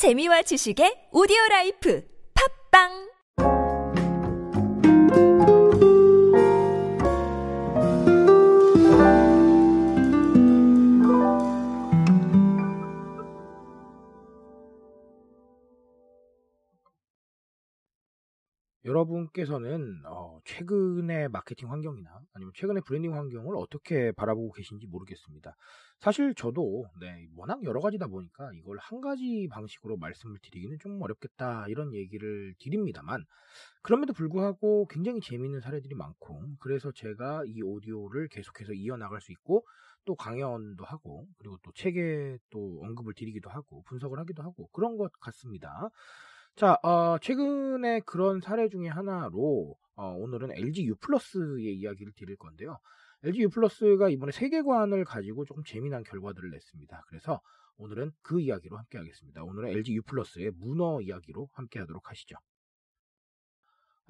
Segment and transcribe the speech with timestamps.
[0.00, 2.00] 재미와 지식의 오디오 라이프.
[2.32, 3.09] 팟빵
[18.90, 25.56] 여러분께서는 어, 최근의 마케팅 환경이나 아니면 최근의 브랜딩 환경을 어떻게 바라보고 계신지 모르겠습니다.
[26.00, 31.66] 사실 저도 네, 워낙 여러 가지다 보니까 이걸 한 가지 방식으로 말씀을 드리기는 좀 어렵겠다
[31.68, 33.24] 이런 얘기를 드립니다만
[33.82, 39.64] 그럼에도 불구하고 굉장히 재미있는 사례들이 많고 그래서 제가 이 오디오를 계속해서 이어나갈 수 있고
[40.04, 45.12] 또 강연도 하고 그리고 또 책에 또 언급을 드리기도 하고 분석을 하기도 하고 그런 것
[45.20, 45.90] 같습니다.
[46.60, 52.76] 자, 어, 최근에 그런 사례 중에 하나로 어, 오늘은 LG U 플러스의 이야기를 드릴 건데요.
[53.24, 57.04] LG U 플러스가 이번에 세계관을 가지고 조금 재미난 결과들을 냈습니다.
[57.08, 57.40] 그래서
[57.78, 59.42] 오늘은 그 이야기로 함께 하겠습니다.
[59.42, 62.36] 오늘은 LG U 플러스의 무너 이야기로 함께 하도록 하시죠.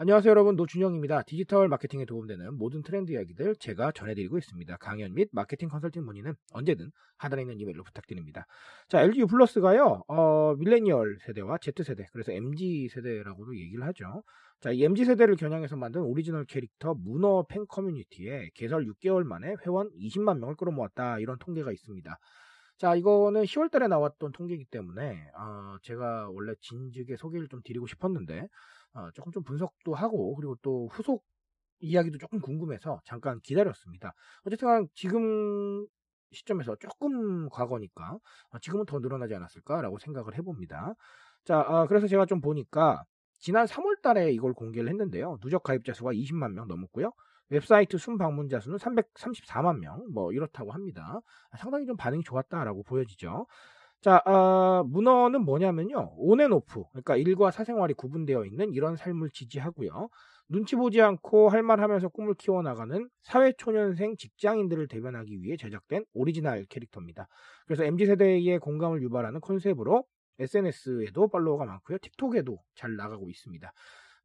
[0.03, 1.25] 안녕하세요 여러분 노준영입니다.
[1.25, 4.79] 디지털 마케팅에 도움되는 모든 트렌드 이야기들 제가 전해드리고 있습니다.
[4.79, 8.47] 강연 및 마케팅 컨설팅 문의는 언제든 하단에 있는 이메일로 부탁드립니다.
[8.89, 14.23] 자 LG U 플러스가요 어, 밀레니얼 세대와 Z세대 그래서 MZ 세대라고도 얘기를 하죠.
[14.61, 19.91] 자, 이 MZ 세대를 겨냥해서 만든 오리지널 캐릭터 무너 팬 커뮤니티에 개설 6개월 만에 회원
[19.99, 22.19] 20만 명을 끌어모았다 이런 통계가 있습니다.
[22.79, 28.49] 자, 이거는 10월 달에 나왔던 통계이기 때문에 어, 제가 원래 진즉에 소개를 좀 드리고 싶었는데
[28.95, 31.25] 어, 조금 좀 분석도 하고 그리고 또 후속
[31.81, 34.15] 이야기도 조금 궁금해서 잠깐 기다렸습니다.
[34.45, 35.87] 어쨌든 지금
[36.33, 38.19] 시점에서 조금 과거니까
[38.51, 40.95] 어, 지금은 더 늘어나지 않았을까라고 생각을 해봅니다.
[41.45, 43.05] 자, 어, 그래서 제가 좀 보니까
[43.39, 45.39] 지난 3월 달에 이걸 공개를 했는데요.
[45.41, 47.13] 누적 가입자 수가 20만 명 넘었고요.
[47.49, 51.21] 웹사이트 순 방문자 수는 334만 명, 뭐 이렇다고 합니다.
[51.59, 53.47] 상당히 좀 반응이 좋았다라고 보여지죠.
[54.01, 56.15] 자, 어, 문어는 뭐냐면요.
[56.17, 60.09] on and off, 그러니까 일과 사생활이 구분되어 있는 이런 삶을 지지하고요.
[60.49, 67.29] 눈치 보지 않고 할 말 하면서 꿈을 키워나가는 사회초년생 직장인들을 대변하기 위해 제작된 오리지널 캐릭터입니다.
[67.67, 70.05] 그래서 MZ세대의 공감을 유발하는 컨셉으로
[70.39, 71.99] SNS에도 팔로워가 많고요.
[71.99, 73.71] 틱톡에도 잘 나가고 있습니다.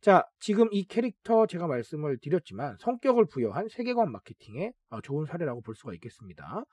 [0.01, 5.75] 자, 지금 이 캐릭터 제가 말씀을 드렸지만 성격을 부여한 세계관 마케팅의 어, 좋은 사례라고 볼
[5.75, 6.63] 수가 있겠습니다.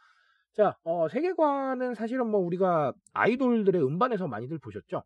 [0.54, 5.02] 자, 어, 세계관은 사실은 뭐 우리가 아이돌들의 음반에서 많이들 보셨죠?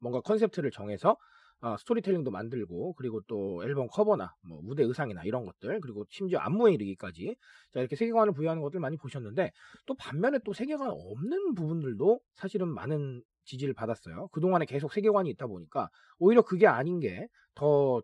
[0.00, 1.16] 뭔가 컨셉트를 정해서
[1.60, 6.72] 어, 스토리텔링도 만들고 그리고 또 앨범 커버나 뭐 무대 의상이나 이런 것들 그리고 심지어 안무에
[6.72, 7.36] 이르기까지
[7.72, 9.52] 자 이렇게 세계관을 부여하는 것들 많이 보셨는데
[9.86, 14.28] 또 반면에 또 세계관 없는 부분들도 사실은 많은 지지를 받았어요.
[14.28, 18.02] 그동안에 계속 세계관이 있다 보니까 오히려 그게 아닌 게 더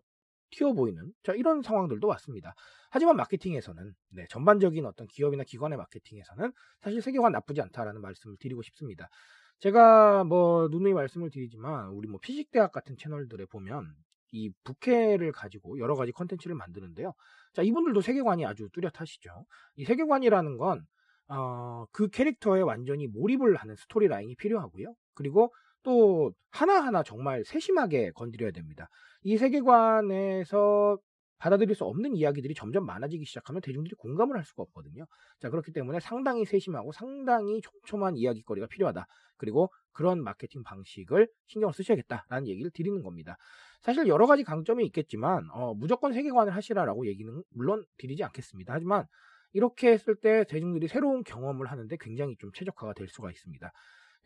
[0.51, 2.55] 튀어 보이는 자 이런 상황들도 왔습니다.
[2.89, 6.51] 하지만 마케팅에서는 네, 전반적인 어떤 기업이나 기관의 마케팅에서는
[6.81, 9.09] 사실 세계관 나쁘지 않다라는 말씀을 드리고 싶습니다.
[9.59, 13.93] 제가 뭐 누누이 말씀을 드리지만 우리 뭐 피식 대학 같은 채널들에 보면
[14.31, 17.13] 이 부캐를 가지고 여러 가지 컨텐츠를 만드는데요.
[17.53, 19.45] 자 이분들도 세계관이 아주 뚜렷하시죠.
[19.75, 20.85] 이 세계관이라는 건
[21.27, 24.95] 어, 그 캐릭터에 완전히 몰입을 하는 스토리 라인이 필요하고요.
[25.13, 25.53] 그리고
[25.83, 28.89] 또 하나하나 정말 세심하게 건드려야 됩니다.
[29.23, 30.97] 이 세계관에서
[31.39, 35.05] 받아들일 수 없는 이야기들이 점점 많아지기 시작하면 대중들이 공감을 할 수가 없거든요.
[35.39, 39.07] 자, 그렇기 때문에 상당히 세심하고 상당히 촘촘한 이야기거리가 필요하다.
[39.37, 43.37] 그리고 그런 마케팅 방식을 신경을 쓰셔야겠다라는 얘기를 드리는 겁니다.
[43.81, 48.73] 사실 여러 가지 강점이 있겠지만 어, 무조건 세계관을 하시라라고 얘기는 물론 드리지 않겠습니다.
[48.73, 49.05] 하지만
[49.53, 53.71] 이렇게 했을 때 대중들이 새로운 경험을 하는데 굉장히 좀 최적화가 될 수가 있습니다.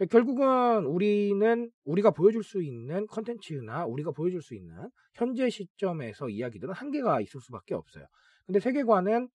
[0.10, 7.22] 결국은 우리는 우리가 보여줄 수 있는 컨텐츠나 우리가 보여줄 수 있는 현재 시점에서 이야기들은 한계가
[7.22, 8.06] 있을 수밖에 없어요.
[8.46, 9.30] 근데 세계관은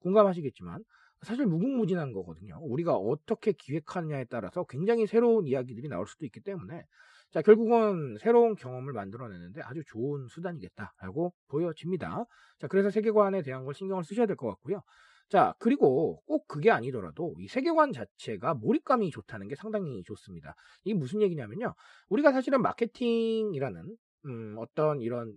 [0.00, 0.82] 공감하시겠지만
[1.22, 2.58] 사실 무궁무진한 거거든요.
[2.62, 6.84] 우리가 어떻게 기획하느냐에 따라서 굉장히 새로운 이야기들이 나올 수도 있기 때문에
[7.30, 12.24] 자 결국은 새로운 경험을 만들어내는데 아주 좋은 수단이겠다라고 보여집니다.
[12.58, 14.80] 자 그래서 세계관에 대한 걸 신경을 쓰셔야 될 것 같고요.
[15.30, 20.56] 자, 그리고 꼭 그게 아니더라도 이 세계관 자체가 몰입감이 좋다는 게 상당히 좋습니다.
[20.82, 21.74] 이게 무슨 얘기냐면요.
[22.08, 23.96] 우리가 사실은 마케팅이라는
[24.26, 25.36] 음, 어떤 이런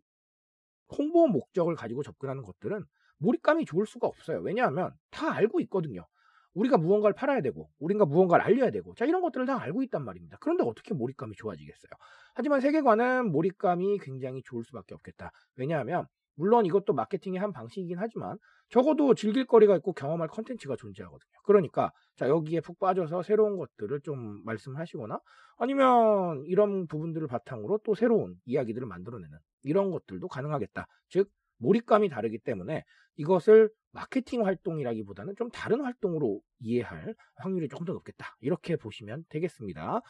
[0.98, 2.84] 홍보 목적을 가지고 접근하는 것들은
[3.20, 4.40] 몰입감이 좋을 수가 없어요.
[4.42, 6.08] 왜냐하면 다 알고 있거든요.
[6.56, 10.38] 우리가 무언가를 팔아야 되고, 우리가 무언가를 알려야 되고, 자, 이런 것들을 다 알고 있단 말입니다.
[10.40, 11.92] 그런데 어떻게 몰입감이 좋아지겠어요?
[12.36, 15.32] 하지만 세계관은 몰입감이 굉장히 좋을 수밖에 없겠다.
[15.56, 18.38] 왜냐하면 물론 이것도 마케팅의 한 방식이긴 하지만
[18.70, 21.32] 적어도 즐길 거리가 있고 경험할 컨텐츠가 존재하거든요.
[21.46, 25.20] 그러니까 자 여기에 푹 빠져서 새로운 것들을 좀 말씀하시거나
[25.58, 30.88] 아니면 이런 부분들을 바탕으로 또 새로운 이야기들을 만들어내는 이런 것들도 가능하겠다.
[31.10, 32.84] 즉 몰입감이 다르기 때문에
[33.16, 38.36] 이것을 마케팅 활동이라기보다는 좀 다른 활동으로 이해할 확률이 조금 더 높겠다.
[38.40, 40.02] 이렇게 보시면 되겠습니다.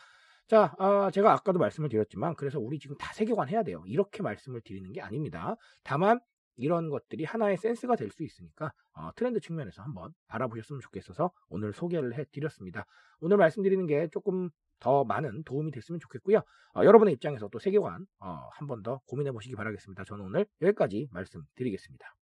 [0.48, 3.84] 자, 아, 제가 아까도 말씀을 드렸지만 그래서 우리 지금 다 세계관 해야 돼요.
[3.88, 5.56] 이렇게 말씀을 드리는 게 아닙니다.
[5.84, 6.20] 다만
[6.56, 12.14] 이런 것들이 하나의 센스가 될 수 있으니까 어, 트렌드 측면에서 한번 바라보셨으면 좋겠어서 오늘 소개를
[12.16, 12.86] 해드렸습니다.
[13.22, 14.50] 오늘 말씀드리는 게 조금
[14.80, 16.40] 더 많은 도움이 됐으면 좋겠고요.
[16.76, 20.04] 어, 여러분의 입장에서 또 세계관 어, 한번 더 고민해 보시기 바라겠습니다.
[20.04, 22.16] 저는 오늘 여기까지 말씀드리겠습니다.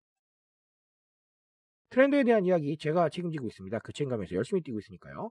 [1.91, 3.79] 트렌드에 대한 이야기 제가 책임지고 있습니다.
[3.79, 5.31] 그 책임감에서 열심히 뛰고 있으니까요.